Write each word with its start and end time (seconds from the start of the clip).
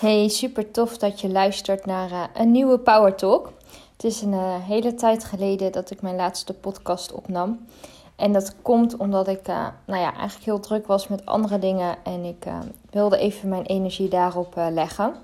Hey, 0.00 0.28
super 0.28 0.70
tof 0.70 0.98
dat 0.98 1.20
je 1.20 1.28
luistert 1.28 1.86
naar 1.86 2.10
uh, 2.10 2.22
een 2.34 2.50
nieuwe 2.50 2.78
Power 2.78 3.14
Talk. 3.14 3.52
Het 3.92 4.04
is 4.04 4.22
een 4.22 4.32
uh, 4.32 4.54
hele 4.60 4.94
tijd 4.94 5.24
geleden 5.24 5.72
dat 5.72 5.90
ik 5.90 6.02
mijn 6.02 6.16
laatste 6.16 6.54
podcast 6.54 7.12
opnam. 7.12 7.66
En 8.16 8.32
dat 8.32 8.54
komt 8.62 8.96
omdat 8.96 9.28
ik 9.28 9.48
uh, 9.48 9.66
nou 9.86 10.00
ja, 10.00 10.14
eigenlijk 10.14 10.44
heel 10.44 10.60
druk 10.60 10.86
was 10.86 11.08
met 11.08 11.26
andere 11.26 11.58
dingen 11.58 11.96
en 12.04 12.24
ik 12.24 12.46
wilde 12.90 13.18
even 13.18 13.48
mijn 13.48 13.64
energie 13.64 14.08
daarop 14.08 14.54
leggen. 14.70 15.14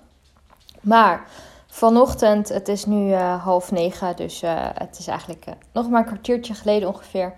Maar 0.81 1.29
vanochtend, 1.67 2.49
het 2.49 2.69
is 2.69 2.87
nu 2.87 3.15
half 3.15 3.71
negen, 3.71 4.17
dus 4.17 4.43
het 4.75 4.99
is 4.99 5.07
eigenlijk 5.07 5.47
nog 5.73 5.89
maar 5.89 6.01
een 6.01 6.07
kwartiertje 6.07 6.55
geleden 6.55 6.89
ongeveer, 6.89 7.35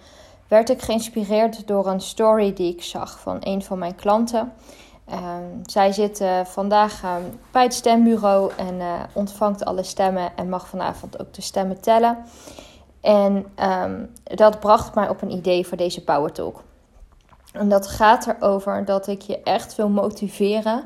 werd 0.48 0.70
ik 0.70 0.82
geïnspireerd 0.82 1.66
door 1.66 1.86
een 1.86 2.00
story 2.00 2.52
die 2.52 2.72
ik 2.72 2.82
zag 2.82 3.20
van 3.20 3.36
een 3.40 3.62
van 3.62 3.78
mijn 3.78 3.94
klanten. 3.94 4.52
Ehm, 5.10 5.44
zij 5.62 5.92
zit 5.92 6.24
vandaag 6.44 7.02
ehm, 7.02 7.22
bij 7.50 7.62
het 7.62 7.74
stembureau 7.74 8.52
en 8.56 8.74
uh, 8.74 8.92
ontvangt 9.12 9.64
alle 9.64 9.82
stemmen 9.82 10.36
en 10.36 10.48
mag 10.48 10.68
vanavond 10.68 11.20
ook 11.20 11.34
de 11.34 11.42
stemmen 11.42 11.80
tellen. 11.80 12.18
En 13.00 13.46
ehm, 13.54 14.04
dat 14.24 14.60
bracht 14.60 14.94
mij 14.94 15.08
op 15.08 15.22
een 15.22 15.30
idee 15.30 15.66
voor 15.66 15.76
deze 15.76 16.04
Power 16.04 16.32
Talk. 16.32 16.62
En 17.52 17.68
dat 17.68 17.86
gaat 17.86 18.26
erover 18.26 18.84
dat 18.84 19.06
ik 19.06 19.22
je 19.22 19.42
echt 19.42 19.74
wil 19.74 19.88
motiveren 19.88 20.84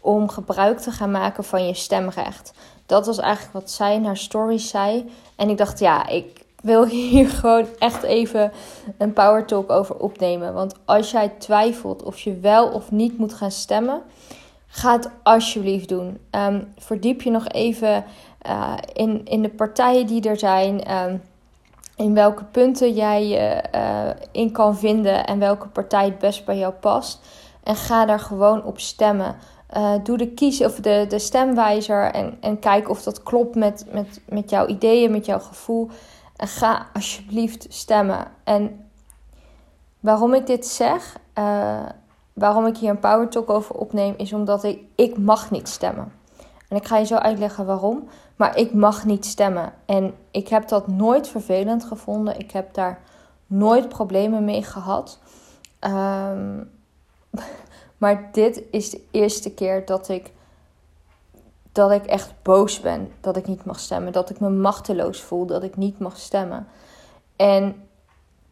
om 0.00 0.28
gebruik 0.28 0.78
te 0.78 0.90
gaan 0.90 1.10
maken 1.10 1.44
van 1.44 1.66
je 1.66 1.74
stemrecht. 1.74 2.52
Dat 2.86 3.06
was 3.06 3.18
eigenlijk 3.18 3.52
wat 3.52 3.70
zij 3.70 3.98
naar 3.98 4.16
stories 4.16 4.68
zei. 4.68 5.12
En 5.36 5.48
ik 5.48 5.58
dacht, 5.58 5.78
ja, 5.78 6.06
ik, 6.06 6.43
wil 6.64 6.86
hier 6.86 7.28
gewoon 7.40 7.66
echt 7.78 8.02
even 8.02 8.52
een 8.98 9.12
power 9.12 9.44
talk 9.44 9.70
over 9.70 9.96
opnemen. 9.96 10.54
Want 10.54 10.74
als 10.84 11.10
jij 11.10 11.28
twijfelt 11.28 12.02
of 12.02 12.18
je 12.18 12.38
wel 12.38 12.68
of 12.68 12.90
niet 12.90 13.18
moet 13.18 13.34
gaan 13.34 13.50
stemmen, 13.50 14.02
ga 14.66 14.92
het 14.92 15.10
alsjeblieft 15.22 15.88
doen. 15.88 16.18
Um, 16.30 16.72
verdiep 16.78 17.22
je 17.22 17.30
nog 17.30 17.48
even 17.48 18.04
uh, 18.46 18.74
in, 18.92 19.20
in 19.24 19.42
de 19.42 19.48
partijen 19.48 20.06
die 20.06 20.28
er 20.28 20.38
zijn. 20.38 20.92
Um, 20.92 21.22
in 21.96 22.14
welke 22.14 22.44
punten 22.44 22.92
jij 22.92 23.26
je 23.26 23.62
uh, 23.74 24.10
in 24.32 24.52
kan 24.52 24.76
vinden 24.76 25.26
en 25.26 25.38
welke 25.38 25.68
partij 25.68 26.04
het 26.04 26.18
best 26.18 26.44
bij 26.44 26.58
jou 26.58 26.72
past. 26.72 27.20
En 27.62 27.76
ga 27.76 28.04
daar 28.06 28.20
gewoon 28.20 28.64
op 28.64 28.80
stemmen. 28.80 29.36
Uh, 29.76 29.92
doe 30.02 30.16
de 30.16 30.28
kies 30.28 30.60
of 30.60 30.74
de, 30.74 31.04
de 31.08 31.18
stemwijzer 31.18 32.12
en, 32.12 32.36
en 32.40 32.58
kijk 32.58 32.90
of 32.90 33.02
dat 33.02 33.22
klopt 33.22 33.54
met, 33.54 33.86
met, 33.92 34.20
met 34.28 34.50
jouw 34.50 34.66
ideeën, 34.66 35.10
met 35.10 35.26
jouw 35.26 35.38
gevoel. 35.38 35.90
En 36.36 36.48
ga 36.48 36.86
alsjeblieft 36.92 37.66
stemmen. 37.68 38.26
En 38.44 38.90
waarom 40.00 40.34
ik 40.34 40.46
dit 40.46 40.66
zeg, 40.66 41.16
uh, 41.38 41.88
waarom 42.32 42.66
ik 42.66 42.76
hier 42.76 42.90
een 42.90 42.98
power 42.98 43.28
talk 43.28 43.50
over 43.50 43.74
opneem, 43.74 44.14
is 44.16 44.32
omdat 44.32 44.64
ik, 44.94 45.18
mag 45.18 45.50
niet 45.50 45.68
stemmen. 45.68 46.12
En 46.68 46.76
ik 46.76 46.86
ga 46.86 46.96
je 46.96 47.06
zo 47.06 47.14
uitleggen 47.14 47.66
waarom. 47.66 48.08
Maar 48.36 48.56
ik 48.56 48.74
mag 48.74 49.04
niet 49.04 49.26
stemmen. 49.26 49.72
En 49.86 50.14
ik 50.30 50.48
heb 50.48 50.68
dat 50.68 50.86
nooit 50.86 51.28
vervelend 51.28 51.84
gevonden. 51.84 52.38
Ik 52.38 52.50
heb 52.50 52.74
daar 52.74 53.00
nooit 53.46 53.88
problemen 53.88 54.44
mee 54.44 54.62
gehad. 54.62 55.18
Um, 55.80 56.70
maar 57.98 58.28
dit 58.32 58.62
is 58.70 58.90
de 58.90 59.04
eerste 59.10 59.54
keer 59.54 59.86
dat 59.86 60.08
ik 60.08 60.32
dat 61.74 61.90
ik 61.90 62.06
echt 62.06 62.34
boos 62.42 62.80
ben 62.80 63.12
dat 63.20 63.36
ik 63.36 63.46
niet 63.46 63.64
mag 63.64 63.80
stemmen. 63.80 64.12
Dat 64.12 64.30
ik 64.30 64.40
me 64.40 64.50
machteloos 64.50 65.20
voel 65.20 65.46
dat 65.46 65.62
ik 65.62 65.76
niet 65.76 65.98
mag 65.98 66.16
stemmen. 66.16 66.66
En 67.36 67.88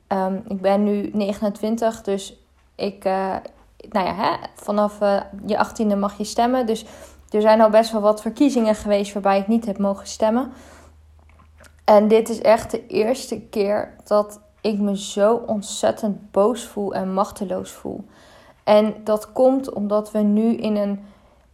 um, 0.08 0.42
ik 0.48 0.60
ben 0.60 0.84
nu 0.84 1.10
29, 1.12 2.02
dus 2.02 2.46
ik, 2.74 3.04
uh, 3.04 3.36
nou 3.90 4.06
ja, 4.06 4.14
hè, 4.14 4.36
vanaf 4.54 5.00
uh, 5.00 5.20
je 5.46 5.66
18e 5.66 5.98
mag 5.98 6.18
je 6.18 6.24
stemmen. 6.24 6.66
Dus 6.66 6.84
er 7.30 7.40
zijn 7.40 7.60
al 7.60 7.70
best 7.70 7.92
wel 7.92 8.00
wat 8.00 8.20
verkiezingen 8.20 8.74
geweest 8.74 9.12
waarbij 9.12 9.38
ik 9.38 9.48
niet 9.48 9.66
heb 9.66 9.78
mogen 9.78 10.06
stemmen. 10.06 10.52
En 11.84 12.08
dit 12.08 12.28
is 12.28 12.40
echt 12.40 12.70
de 12.70 12.86
eerste 12.86 13.40
keer 13.40 13.94
dat 14.04 14.40
ik 14.60 14.78
me 14.78 14.98
zo 14.98 15.34
ontzettend 15.46 16.30
boos 16.30 16.64
voel 16.64 16.94
en 16.94 17.14
machteloos 17.14 17.70
voel. 17.70 18.04
En 18.64 18.94
dat 19.04 19.32
komt 19.32 19.72
omdat 19.72 20.10
we 20.10 20.18
nu 20.18 20.56
in 20.56 20.76
een 20.76 21.04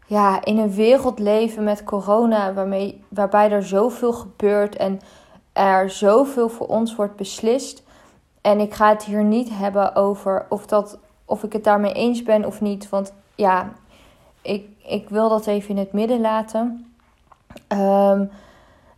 ja, 0.09 0.45
in 0.45 0.59
een 0.59 0.75
wereld 0.75 1.19
leven 1.19 1.65
met 1.65 1.85
corona, 1.85 2.53
waarmee, 2.53 3.03
waarbij 3.09 3.51
er 3.51 3.63
zoveel 3.63 4.13
gebeurt 4.13 4.77
en 4.77 5.01
er 5.53 5.91
zoveel 5.91 6.49
voor 6.49 6.67
ons 6.67 6.95
wordt 6.95 7.17
beslist. 7.17 7.83
En 8.41 8.61
ik 8.61 8.75
ga 8.75 8.89
het 8.89 9.05
hier 9.05 9.25
niet 9.25 9.49
hebben 9.53 9.95
over 9.95 10.47
of, 10.49 10.67
dat, 10.67 10.99
of 11.25 11.43
ik 11.43 11.53
het 11.53 11.65
daarmee 11.65 11.93
eens 11.93 12.23
ben 12.23 12.45
of 12.45 12.61
niet. 12.61 12.89
Want 12.89 13.13
ja, 13.35 13.73
ik, 14.43 14.69
ik 14.85 15.09
wil 15.09 15.29
dat 15.29 15.47
even 15.47 15.71
in 15.71 15.79
het 15.79 15.93
midden 15.93 16.21
laten. 16.21 16.93
Um, 17.69 18.31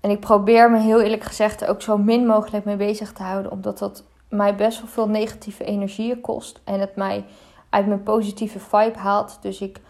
en 0.00 0.10
ik 0.10 0.20
probeer 0.20 0.70
me 0.70 0.78
heel 0.78 1.00
eerlijk 1.00 1.24
gezegd 1.24 1.60
er 1.60 1.68
ook 1.68 1.82
zo 1.82 1.98
min 1.98 2.26
mogelijk 2.26 2.64
mee 2.64 2.76
bezig 2.76 3.12
te 3.12 3.22
houden. 3.22 3.52
Omdat 3.52 3.78
dat 3.78 4.04
mij 4.28 4.54
best 4.54 4.78
wel 4.78 4.88
veel 4.88 5.08
negatieve 5.08 5.64
energieën 5.64 6.20
kost. 6.20 6.60
En 6.64 6.80
het 6.80 6.96
mij 6.96 7.24
uit 7.68 7.86
mijn 7.86 8.02
positieve 8.02 8.58
vibe 8.58 8.98
haalt. 8.98 9.38
Dus 9.40 9.60
ik 9.60 9.80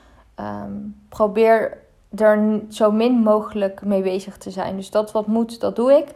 um, 0.41 0.97
probeer 1.09 1.79
er 2.17 2.61
zo 2.69 2.91
min 2.91 3.13
mogelijk 3.13 3.85
mee 3.85 4.03
bezig 4.03 4.37
te 4.37 4.51
zijn. 4.51 4.77
Dus 4.77 4.91
dat 4.91 5.13
wat 5.13 5.27
moet, 5.27 5.61
dat 5.61 5.77
doe 5.77 5.93
ik. 5.93 6.09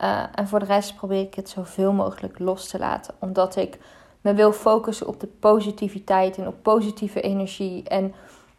Uh, 0.00 0.22
en 0.34 0.48
voor 0.48 0.58
de 0.58 0.64
rest 0.64 0.96
probeer 0.96 1.20
ik 1.20 1.34
het 1.34 1.48
zoveel 1.48 1.92
mogelijk 1.92 2.38
los 2.38 2.68
te 2.68 2.78
laten. 2.78 3.14
Omdat 3.18 3.56
ik 3.56 3.78
me 4.20 4.34
wil 4.34 4.52
focussen 4.52 5.06
op 5.06 5.20
de 5.20 5.26
positiviteit 5.26 6.38
en 6.38 6.46
op 6.46 6.54
positieve 6.62 7.20
energie. 7.20 7.88
En 7.88 8.14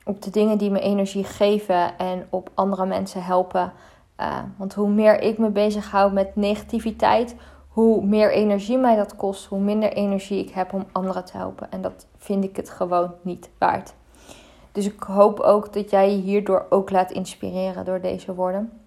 op 0.05 0.21
de 0.21 0.29
dingen 0.29 0.57
die 0.57 0.71
me 0.71 0.79
energie 0.79 1.23
geven 1.23 1.97
en 1.97 2.27
op 2.29 2.49
andere 2.53 2.85
mensen 2.85 3.23
helpen. 3.23 3.73
Uh, 4.19 4.37
want 4.57 4.73
hoe 4.73 4.89
meer 4.89 5.21
ik 5.21 5.37
me 5.37 5.49
bezighoud 5.49 6.11
met 6.11 6.35
negativiteit, 6.35 7.35
hoe 7.67 8.05
meer 8.05 8.31
energie 8.31 8.77
mij 8.77 8.95
dat 8.95 9.15
kost, 9.15 9.45
hoe 9.45 9.59
minder 9.59 9.93
energie 9.93 10.39
ik 10.39 10.49
heb 10.49 10.73
om 10.73 10.85
anderen 10.91 11.25
te 11.25 11.37
helpen. 11.37 11.71
En 11.71 11.81
dat 11.81 12.05
vind 12.17 12.43
ik 12.43 12.55
het 12.55 12.69
gewoon 12.69 13.13
niet 13.21 13.49
waard. 13.57 13.93
Dus 14.73 14.85
ik 14.85 15.03
hoop 15.03 15.39
ook 15.39 15.73
dat 15.73 15.89
jij 15.89 16.11
je 16.11 16.21
hierdoor 16.21 16.65
ook 16.69 16.89
laat 16.89 17.11
inspireren 17.11 17.85
door 17.85 18.01
deze 18.01 18.33
woorden. 18.33 18.81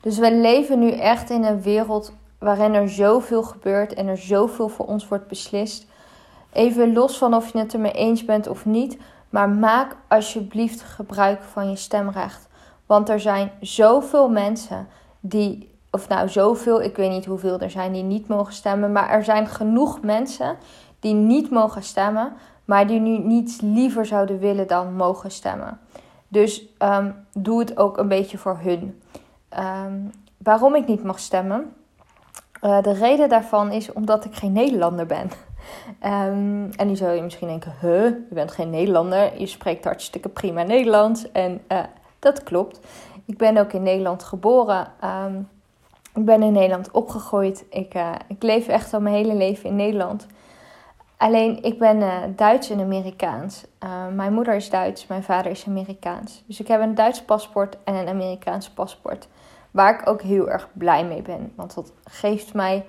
Dus 0.00 0.18
we 0.18 0.34
leven 0.34 0.78
nu 0.78 0.90
echt 0.90 1.30
in 1.30 1.44
een 1.44 1.62
wereld 1.62 2.12
waarin 2.38 2.74
er 2.74 2.88
zoveel 2.88 3.42
gebeurt 3.42 3.94
en 3.94 4.06
er 4.06 4.18
zoveel 4.18 4.68
voor 4.68 4.86
ons 4.86 5.08
wordt 5.08 5.28
beslist. 5.28 5.86
Even 6.52 6.92
los 6.92 7.18
van 7.18 7.34
of 7.34 7.52
je 7.52 7.58
het 7.58 7.72
ermee 7.72 7.92
eens 7.92 8.24
bent 8.24 8.48
of 8.48 8.64
niet, 8.64 8.98
maar 9.30 9.48
maak 9.48 9.96
alsjeblieft 10.08 10.82
gebruik 10.82 11.42
van 11.42 11.70
je 11.70 11.76
stemrecht. 11.76 12.48
Want 12.86 13.08
er 13.08 13.20
zijn 13.20 13.50
zoveel 13.60 14.28
mensen 14.28 14.88
die, 15.20 15.74
of 15.90 16.08
nou 16.08 16.28
zoveel, 16.28 16.82
ik 16.82 16.96
weet 16.96 17.10
niet 17.10 17.24
hoeveel 17.24 17.58
er 17.58 17.70
zijn 17.70 17.92
die 17.92 18.02
niet 18.02 18.28
mogen 18.28 18.52
stemmen, 18.52 18.92
maar 18.92 19.08
er 19.08 19.24
zijn 19.24 19.46
genoeg 19.46 20.02
mensen 20.02 20.56
die 21.00 21.14
niet 21.14 21.50
mogen 21.50 21.82
stemmen, 21.82 22.32
maar 22.72 22.86
die 22.86 23.00
nu 23.00 23.18
niets 23.18 23.60
liever 23.60 24.06
zouden 24.06 24.38
willen 24.38 24.66
dan 24.66 24.94
mogen 24.94 25.30
stemmen. 25.30 25.78
Dus 26.28 26.66
um, 26.78 27.14
doe 27.32 27.58
het 27.58 27.76
ook 27.76 27.98
een 27.98 28.08
beetje 28.08 28.38
voor 28.38 28.58
hun. 28.62 29.02
Um, 29.58 30.10
waarom 30.36 30.74
ik 30.74 30.86
niet 30.86 31.02
mag 31.02 31.18
stemmen? 31.18 31.74
Uh, 32.62 32.82
de 32.82 32.92
reden 32.92 33.28
daarvan 33.28 33.70
is 33.70 33.92
omdat 33.92 34.24
ik 34.24 34.34
geen 34.34 34.52
Nederlander 34.52 35.06
ben. 35.06 35.30
Um, 36.02 36.70
en 36.80 36.86
nu 36.86 36.96
zou 36.96 37.12
je 37.12 37.22
misschien 37.22 37.48
denken: 37.48 37.74
huh, 37.80 38.04
je 38.04 38.34
bent 38.34 38.52
geen 38.52 38.70
Nederlander, 38.70 39.40
je 39.40 39.46
spreekt 39.46 39.84
hartstikke 39.84 40.28
prima 40.28 40.62
Nederlands. 40.62 41.32
En 41.32 41.60
uh, 41.68 41.78
dat 42.18 42.42
klopt. 42.42 42.80
Ik 43.24 43.38
ben 43.38 43.56
ook 43.56 43.72
in 43.72 43.82
Nederland 43.82 44.22
geboren. 44.22 44.86
ik 46.14 46.24
ben 46.24 46.42
in 46.42 46.52
Nederland 46.52 46.90
opgegroeid. 46.90 47.64
Ik, 47.70 47.94
uh, 47.94 48.12
ik 48.28 48.42
leef 48.42 48.68
echt 48.68 48.94
al 48.94 49.00
mijn 49.00 49.14
hele 49.14 49.34
leven 49.34 49.68
in 49.68 49.76
Nederland. 49.76 50.26
Alleen 51.22 51.62
ik 51.62 51.78
ben 51.78 51.96
uh, 51.96 52.16
Duits 52.36 52.70
en 52.70 52.80
Amerikaans. 52.80 53.64
Uh, 53.84 54.06
mijn 54.14 54.32
moeder 54.32 54.54
is 54.54 54.70
Duits, 54.70 55.06
mijn 55.06 55.22
vader 55.22 55.50
is 55.50 55.66
Amerikaans. 55.66 56.42
Dus 56.46 56.60
ik 56.60 56.68
heb 56.68 56.80
een 56.80 56.94
Duits 56.94 57.22
paspoort 57.22 57.76
en 57.84 57.94
een 57.94 58.08
Amerikaans 58.08 58.70
paspoort. 58.70 59.28
Waar 59.70 60.00
ik 60.00 60.08
ook 60.08 60.22
heel 60.22 60.50
erg 60.50 60.68
blij 60.72 61.04
mee 61.04 61.22
ben. 61.22 61.52
Want 61.56 61.74
dat 61.74 61.92
geeft 62.04 62.54
mij 62.54 62.84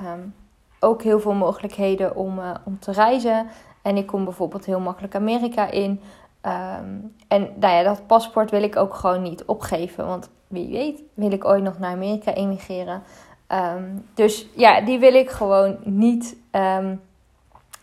um, 0.00 0.34
ook 0.80 1.02
heel 1.02 1.20
veel 1.20 1.32
mogelijkheden 1.32 2.16
om, 2.16 2.38
uh, 2.38 2.50
om 2.64 2.78
te 2.78 2.92
reizen. 2.92 3.46
En 3.82 3.96
ik 3.96 4.06
kom 4.06 4.24
bijvoorbeeld 4.24 4.64
heel 4.64 4.80
makkelijk 4.80 5.14
Amerika 5.14 5.70
in. 5.70 6.00
Um, 6.42 7.14
en 7.28 7.52
nou 7.58 7.74
ja, 7.74 7.82
dat 7.82 8.06
paspoort 8.06 8.50
wil 8.50 8.62
ik 8.62 8.76
ook 8.76 8.94
gewoon 8.94 9.22
niet 9.22 9.44
opgeven. 9.44 10.06
Want 10.06 10.30
wie 10.46 10.68
weet 10.68 11.02
wil 11.14 11.32
ik 11.32 11.44
ooit 11.44 11.62
nog 11.62 11.78
naar 11.78 11.92
Amerika 11.92 12.32
emigreren. 12.32 13.02
Um, 13.48 14.06
dus 14.14 14.46
ja, 14.54 14.80
die 14.80 14.98
wil 14.98 15.14
ik 15.14 15.30
gewoon 15.30 15.76
niet 15.84 16.36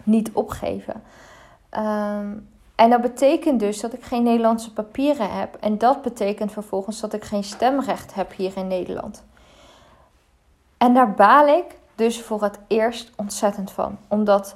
niet 0.04 0.32
opgeven. 0.34 1.04
Um, 1.78 2.48
en 2.76 2.90
dat 2.90 3.02
betekent 3.02 3.60
dus 3.60 3.82
dat 3.82 3.94
ik 3.94 4.04
geen 4.04 4.24
Nederlandse 4.24 4.74
papieren 4.74 5.32
heb. 5.32 5.58
En 5.60 5.78
dat 5.78 6.02
betekent 6.02 6.52
vervolgens 6.52 7.00
dat 7.00 7.14
ik 7.14 7.24
geen 7.24 7.44
stemrecht 7.44 8.14
heb 8.14 8.34
hier 8.36 8.58
in 8.58 8.68
Nederland. 8.68 9.24
En 10.78 10.94
daar 10.94 11.14
baal 11.14 11.48
ik 11.48 11.66
dus 11.96 12.22
voor 12.22 12.44
het 12.44 12.60
eerst 12.68 13.12
ontzettend 13.16 13.72
van. 13.72 13.98
Omdat 14.08 14.56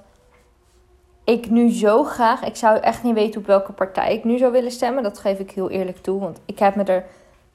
ik 1.24 1.50
nu 1.50 1.72
zo 1.72 2.04
graag, 2.04 2.44
ik 2.44 2.56
zou 2.56 2.78
echt 2.78 3.04
niet 3.04 3.14
weten 3.14 3.40
op 3.40 3.48
welke 3.48 3.72
partij 3.72 4.14
ik 4.14 4.24
nu 4.24 4.38
zou 4.38 4.52
willen 4.52 4.72
stemmen. 4.72 5.04
Dat 5.04 5.20
geef 5.20 5.40
ik 5.40 5.52
heel 5.52 5.70
eerlijk 5.70 5.98
toe, 5.98 6.20
want 6.20 6.40
ik 6.46 6.60
heb 6.60 6.76
me 6.76 6.84
er 6.84 7.06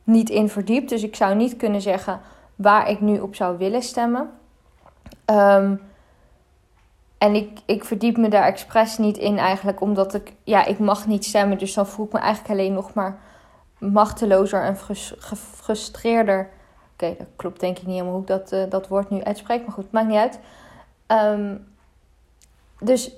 niet 0.04 0.30
in 0.30 0.48
verdiept. 0.48 0.88
Dus 0.88 1.02
ik 1.02 1.16
zou 1.16 1.34
niet 1.34 1.56
kunnen 1.56 1.80
zeggen 1.80 2.20
waar 2.54 2.88
ik 2.88 3.00
nu 3.00 3.20
op 3.20 3.34
zou 3.34 3.58
willen 3.58 3.82
stemmen. 3.82 4.30
Um, 5.26 5.80
en 7.22 7.34
ik, 7.34 7.58
ik 7.64 7.84
verdiep 7.84 8.16
me 8.16 8.28
daar 8.28 8.44
expres 8.44 8.98
niet 8.98 9.18
in 9.18 9.38
eigenlijk, 9.38 9.80
omdat 9.80 10.14
ik, 10.14 10.32
ja, 10.44 10.64
ik 10.64 10.78
mag 10.78 11.06
niet 11.06 11.24
stemmen. 11.24 11.58
Dus 11.58 11.74
dan 11.74 11.86
voel 11.86 12.06
ik 12.06 12.12
me 12.12 12.18
eigenlijk 12.18 12.50
alleen 12.50 12.72
nog 12.72 12.94
maar 12.94 13.18
machtelozer 13.78 14.62
en 14.62 14.76
gefrustreerder. 15.18 16.50
Oké, 16.92 17.14
dat 17.18 17.26
klopt 17.36 17.60
denk 17.60 17.78
ik 17.78 17.86
niet 17.86 17.92
helemaal 17.92 18.12
hoe 18.12 18.22
ik 18.22 18.28
dat, 18.28 18.52
uh, 18.52 18.62
dat 18.68 18.88
woord 18.88 19.10
nu 19.10 19.22
uitspreek, 19.22 19.64
maar 19.64 19.74
goed, 19.74 19.92
maakt 19.92 20.08
niet 20.08 20.16
uit. 20.16 20.40
Um, 21.06 21.66
dus 22.78 23.12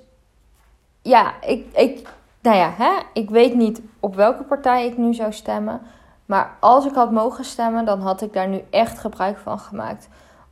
ja, 1.02 1.42
ik, 1.42 1.66
ik, 1.76 2.08
nou 2.40 2.56
ja, 2.56 2.72
hè, 2.76 2.92
ik 3.12 3.30
weet 3.30 3.54
niet 3.54 3.80
op 4.00 4.14
welke 4.14 4.42
partij 4.42 4.86
ik 4.86 4.96
nu 4.96 5.14
zou 5.14 5.32
stemmen. 5.32 5.80
Maar 6.26 6.56
als 6.60 6.86
ik 6.86 6.94
had 6.94 7.10
mogen 7.10 7.44
stemmen, 7.44 7.84
dan 7.84 8.00
had 8.00 8.22
ik 8.22 8.32
daar 8.32 8.48
nu 8.48 8.62
echt 8.70 8.98
gebruik 8.98 9.38
van 9.38 9.58
gemaakt. 9.58 10.08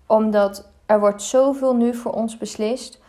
Omdat 0.07 0.69
er 0.87 1.01
wordt 1.01 1.23
zoveel 1.23 1.77
nu 1.77 1.95
voor 1.95 2.13
ons 2.13 2.37
beslist. 2.37 3.01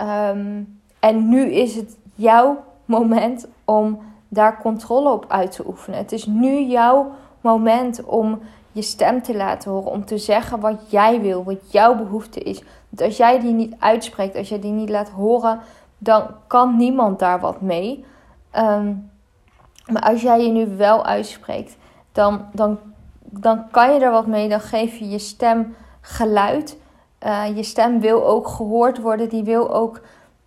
Um, 0.00 0.80
en 1.00 1.28
nu 1.28 1.52
is 1.52 1.74
het 1.74 1.96
jouw 2.14 2.64
moment 2.84 3.46
om 3.64 3.98
daar 4.28 4.60
controle 4.60 5.10
op 5.10 5.24
uit 5.28 5.52
te 5.52 5.66
oefenen. 5.66 5.98
Het 5.98 6.12
is 6.12 6.26
nu 6.26 6.60
jouw 6.60 7.12
moment 7.40 8.04
om 8.04 8.40
je 8.72 8.82
stem 8.82 9.22
te 9.22 9.36
laten 9.36 9.70
horen. 9.70 9.90
Om 9.90 10.04
te 10.04 10.18
zeggen 10.18 10.60
wat 10.60 10.90
jij 10.90 11.20
wil, 11.20 11.44
wat 11.44 11.72
jouw 11.72 11.96
behoefte 11.96 12.40
is. 12.40 12.62
Want 12.88 13.02
als 13.02 13.16
jij 13.16 13.40
die 13.40 13.52
niet 13.52 13.74
uitspreekt, 13.78 14.36
als 14.36 14.48
jij 14.48 14.60
die 14.60 14.72
niet 14.72 14.88
laat 14.88 15.08
horen, 15.08 15.60
dan 15.98 16.26
kan 16.46 16.76
niemand 16.76 17.18
daar 17.18 17.40
wat 17.40 17.60
mee. 17.60 18.04
Um, 18.58 19.10
maar 19.86 20.02
als 20.02 20.22
jij 20.22 20.42
je 20.42 20.50
nu 20.50 20.76
wel 20.76 21.04
uitspreekt, 21.04 21.76
dan, 22.12 22.44
dan, 22.52 22.78
dan 23.20 23.70
kan 23.70 23.92
je 23.92 24.00
er 24.00 24.10
wat 24.10 24.26
mee. 24.26 24.48
Dan 24.48 24.60
geef 24.60 24.96
je 24.96 25.08
je 25.08 25.18
stem 25.18 25.76
geluid. 26.00 26.78
Uh, 27.26 27.56
je 27.56 27.62
stem 27.62 28.00
wil 28.00 28.26
ook 28.26 28.48
gehoord 28.48 29.00
worden. 29.00 29.28
Die 29.28 29.44
wil 29.44 29.74
ook 29.74 30.00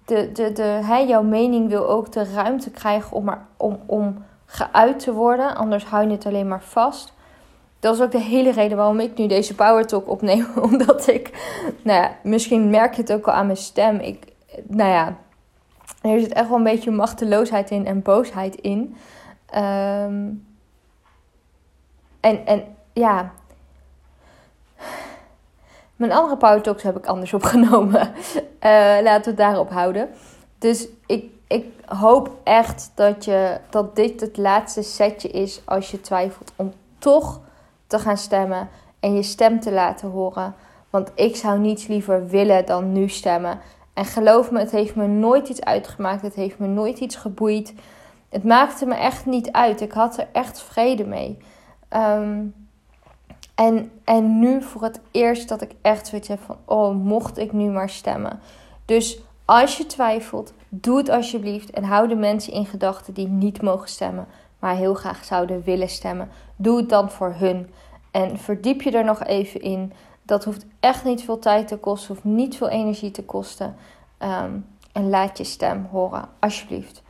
de, 0.06 0.32
de, 0.32 0.52
de, 0.52 0.64
hè, 0.64 0.98
jouw 0.98 1.24
mening 1.24 1.70
wil 1.70 1.90
ook 1.90 2.12
de 2.12 2.24
ruimte 2.34 2.72
krijgen 2.72 3.12
om, 3.12 3.24
maar, 3.24 3.46
om, 3.58 3.80
om 3.86 4.24
geuit 4.46 5.00
te 5.00 5.14
worden. 5.14 5.56
Anders 5.56 5.86
hou 5.86 6.06
je 6.06 6.12
het 6.12 6.26
alleen 6.26 6.48
maar 6.48 6.64
vast. 6.64 7.14
Dat 7.80 7.96
is 7.96 8.02
ook 8.02 8.12
de 8.12 8.22
hele 8.22 8.52
reden 8.52 8.78
waarom 8.78 9.00
ik 9.00 9.18
nu 9.18 9.28
deze 9.28 9.56
Power 9.56 9.88
Talk 9.88 10.10
opneem. 10.10 10.48
Omdat 10.72 11.08
ik, 11.08 11.32
nou 11.84 12.02
ja, 12.02 12.12
misschien 12.24 12.70
merk 12.70 12.94
je 12.94 13.02
het 13.02 13.14
ook 13.14 13.28
al 13.28 13.34
aan 13.34 13.46
mijn 13.46 13.58
stem. 13.58 14.00
Ik, 14.00 14.26
nou 14.68 14.90
ja, 14.90 15.16
er 16.02 16.20
zit 16.20 16.34
echt 16.34 16.48
wel 16.48 16.58
een 16.58 16.64
beetje 16.64 16.92
machteloosheid 16.92 17.72
in 17.72 17.86
en 17.86 18.02
boosheid 18.02 18.56
in. 18.56 18.96
Um, 19.56 20.48
en, 22.20 22.46
en 22.46 22.64
ja, 22.94 23.32
mijn 26.00 26.12
andere 26.12 26.38
Power 26.38 26.62
Talks 26.62 26.84
heb 26.84 26.98
ik 26.98 27.06
anders 27.06 27.34
opgenomen. 27.40 28.02
Uh, 28.02 28.98
laten 29.02 29.24
we 29.24 29.30
het 29.30 29.38
daarop 29.38 29.70
houden. 29.70 30.10
Dus 30.58 30.88
ik, 31.06 31.26
ik 31.48 31.66
hoop 31.86 32.32
echt 32.44 32.92
dat, 32.96 33.26
je, 33.26 33.58
dat 33.70 33.96
dit 33.96 34.22
het 34.22 34.38
laatste 34.38 34.82
setje 34.82 35.28
is 35.30 35.62
als 35.66 35.92
je 35.92 36.02
twijfelt 36.02 36.52
om 36.56 36.74
toch 36.98 37.40
te 37.88 38.00
gaan 38.00 38.18
stemmen 38.18 38.70
en 39.00 39.16
je 39.16 39.24
stem 39.24 39.60
te 39.60 39.72
laten 39.72 40.10
horen. 40.10 40.56
Want 40.90 41.12
ik 41.16 41.36
zou 41.36 41.60
niets 41.60 41.88
liever 41.88 42.28
willen 42.28 42.66
dan 42.66 42.92
nu 42.92 43.10
stemmen. 43.10 43.60
En 43.94 44.06
geloof 44.06 44.52
me, 44.52 44.60
het 44.60 44.72
heeft 44.72 44.96
me 44.96 45.08
nooit 45.08 45.50
iets 45.50 45.64
uitgemaakt. 45.64 46.22
Het 46.22 46.36
heeft 46.36 46.60
me 46.60 46.68
nooit 46.68 47.00
iets 47.00 47.16
geboeid. 47.16 47.74
Het 48.30 48.44
maakte 48.44 48.86
me 48.86 48.96
echt 48.96 49.26
niet 49.26 49.52
uit. 49.52 49.82
Ik 49.82 49.92
had 49.92 50.18
er 50.18 50.28
echt 50.32 50.62
vrede 50.62 51.06
mee. 51.06 51.38
Um, 51.90 52.54
en, 53.60 53.92
en 54.04 54.40
nu 54.40 54.62
voor 54.62 54.84
het 54.84 55.00
eerst 55.12 55.50
dat 55.50 55.62
ik 55.62 55.72
echt 55.82 56.08
zoiets 56.08 56.28
heb 56.28 56.40
van, 56.46 56.58
oh, 56.66 56.96
mocht 56.96 57.38
ik 57.38 57.52
nu 57.52 57.70
maar 57.70 57.90
stemmen. 57.90 58.40
Dus 58.86 59.20
als 59.46 59.78
je 59.78 59.86
twijfelt, 59.86 60.54
doe 60.70 60.98
het 60.98 61.10
alsjeblieft. 61.10 61.70
En 61.70 61.84
hou 61.84 62.08
de 62.08 62.16
mensen 62.16 62.54
in 62.54 62.66
gedachten 62.66 63.14
die 63.14 63.28
niet 63.28 63.62
mogen 63.62 63.90
stemmen, 63.90 64.28
maar 64.60 64.76
heel 64.76 64.94
graag 64.94 65.24
zouden 65.24 65.64
willen 65.64 65.90
stemmen. 65.90 66.30
Doe 66.56 66.78
het 66.78 66.90
dan 66.90 67.12
voor 67.12 67.34
hun. 67.38 67.70
En 68.12 68.38
verdiep 68.38 68.82
je 68.82 68.92
er 68.92 69.04
nog 69.04 69.24
even 69.24 69.62
in. 69.62 69.94
Dat 70.24 70.44
hoeft 70.44 70.66
echt 70.80 71.04
niet 71.04 71.24
veel 71.24 71.40
tijd 71.40 71.68
te 71.68 71.78
kosten, 71.78 72.14
hoeft 72.14 72.24
niet 72.24 72.58
veel 72.58 72.70
energie 72.70 73.12
te 73.12 73.24
kosten. 73.24 73.76
Ehm, 74.18 74.52
en 74.92 75.10
laat 75.10 75.38
je 75.38 75.44
stem 75.44 75.88
horen, 75.92 76.30
alsjeblieft. 76.40 77.02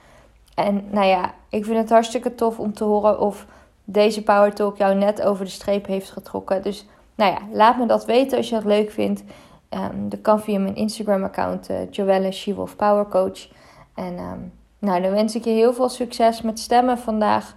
En 0.55 0.83
nou 0.91 1.07
ja, 1.07 1.33
ik 1.49 1.65
vind 1.65 1.77
het 1.77 1.89
hartstikke 1.89 2.35
tof 2.35 2.59
om 2.59 2.73
te 2.73 2.83
horen 2.83 3.19
of 3.19 3.45
deze 3.91 4.23
Power 4.23 4.53
Talk 4.53 4.77
jou 4.77 4.95
net 4.95 5.21
over 5.21 5.45
de 5.45 5.51
streep 5.51 5.85
heeft 5.85 6.11
getrokken. 6.11 6.61
Dus 6.61 6.85
nou 7.15 7.31
ja, 7.31 7.39
laat 7.51 7.77
me 7.77 7.85
dat 7.85 8.05
weten 8.05 8.37
als 8.37 8.49
je 8.49 8.55
het 8.55 8.65
leuk 8.65 8.91
vindt. 8.91 9.23
Um, 9.69 10.09
dat 10.09 10.21
kan 10.21 10.41
via 10.41 10.59
mijn 10.59 10.75
Instagram-account, 10.75 11.69
uh, 11.69 11.77
Joelle 11.91 12.31
She-Wolf 12.31 12.75
Power 12.75 13.07
Coach. 13.07 13.47
En 13.93 14.17
um, 14.19 14.53
nou, 14.79 15.01
dan 15.01 15.11
wens 15.11 15.35
ik 15.35 15.43
je 15.43 15.49
heel 15.49 15.73
veel 15.73 15.89
succes 15.89 16.41
met 16.41 16.59
stemmen 16.59 16.97
vandaag. 16.97 17.55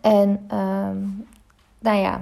En 0.00 0.28
um, 0.52 1.26
nou 1.78 1.96
ja, 1.98 2.20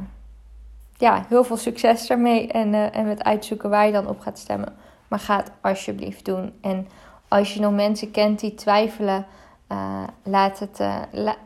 ja, 0.96 1.24
heel 1.28 1.44
veel 1.44 1.56
succes 1.56 2.10
ermee 2.10 2.48
en, 2.48 2.72
uh, 2.72 2.96
en 2.96 3.06
met 3.06 3.24
uitzoeken 3.24 3.70
waar 3.70 3.86
je 3.86 3.92
dan 3.92 4.08
op 4.08 4.20
gaat 4.20 4.38
stemmen. 4.38 4.76
Maar 5.08 5.18
ga 5.18 5.36
het 5.36 5.50
alsjeblieft 5.60 6.24
doen. 6.24 6.52
En 6.60 6.88
als 7.28 7.54
je 7.54 7.60
nog 7.60 7.72
mensen 7.72 8.10
kent 8.10 8.40
die 8.40 8.54
twijfelen, 8.54 9.26
uh, 9.72 10.02
laat 10.22 10.58
het, 10.58 10.78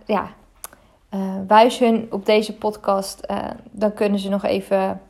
ja, 0.04 0.30
uh, 1.14 1.20
wijs 1.46 1.78
hun 1.78 2.06
op 2.10 2.26
deze 2.26 2.54
podcast. 2.54 3.22
Uh, 3.30 3.36
dan 3.70 3.94
kunnen 3.94 4.18
ze 4.18 4.28
nog 4.28 4.44
even 4.44 5.00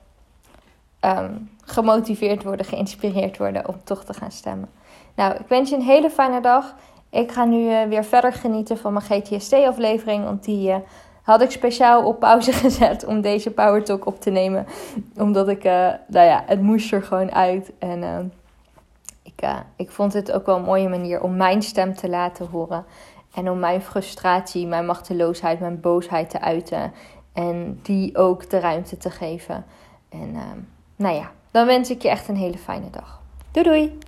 um, 1.00 1.50
gemotiveerd 1.64 2.42
worden, 2.42 2.66
geïnspireerd 2.66 3.38
worden 3.38 3.68
om 3.68 3.74
toch 3.84 4.04
te 4.04 4.14
gaan 4.14 4.30
stemmen. 4.30 4.68
Nou, 5.14 5.34
ik 5.34 5.46
wens 5.48 5.70
je 5.70 5.76
een 5.76 5.82
hele 5.82 6.10
fijne 6.10 6.40
dag. 6.40 6.74
Ik 7.10 7.32
ga 7.32 7.44
nu 7.44 7.70
uh, 7.70 7.82
weer 7.82 8.04
verder 8.04 8.32
genieten 8.32 8.78
van 8.78 8.92
mijn 8.92 9.04
GTST-aflevering. 9.04 10.24
Want 10.24 10.44
die 10.44 10.74
had 11.22 11.42
ik 11.42 11.50
speciaal 11.50 12.06
op 12.06 12.20
pauze 12.20 12.52
gezet 12.62 13.04
om 13.04 13.20
deze 13.20 13.50
Power 13.50 13.84
Talk 13.84 14.06
op 14.06 14.20
te 14.20 14.30
nemen. 14.30 14.66
Omdat 15.16 15.48
ik, 15.48 15.62
nou 15.62 16.26
ja, 16.26 16.42
het 16.46 16.60
moest 16.60 16.92
er 16.92 17.02
gewoon 17.02 17.32
uit. 17.32 17.72
En 17.78 18.32
ik, 19.22 19.42
ik 19.76 19.90
vond 19.90 20.12
het 20.12 20.32
ook 20.32 20.46
wel 20.46 20.56
een 20.56 20.62
mooie 20.62 20.88
manier 20.88 21.22
om 21.22 21.36
mijn 21.36 21.62
stem 21.62 21.94
te 21.94 22.08
laten 22.08 22.46
horen. 22.46 22.84
En 23.34 23.50
om 23.50 23.58
mijn 23.58 23.82
frustratie, 23.82 24.66
mijn 24.66 24.86
machteloosheid, 24.86 25.60
mijn 25.60 25.80
boosheid 25.80 26.30
te 26.30 26.40
uiten. 26.40 26.92
En 27.32 27.80
die 27.82 28.16
ook 28.16 28.50
de 28.50 28.58
ruimte 28.58 28.96
te 28.96 29.10
geven. 29.10 29.64
En 30.08 30.34
uh, 30.34 30.42
nou 30.96 31.14
ja, 31.14 31.30
dan 31.50 31.66
wens 31.66 31.90
ik 31.90 32.02
je 32.02 32.08
echt 32.08 32.28
een 32.28 32.36
hele 32.36 32.58
fijne 32.58 32.90
dag. 32.90 33.20
Doei 33.50 33.66
doei! 33.66 33.98